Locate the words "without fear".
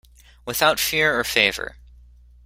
0.47-1.19